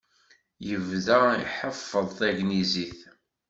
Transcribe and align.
Yebda 0.67 1.17
iḥeffeḍ 1.43 2.07
tagnizit. 2.17 2.99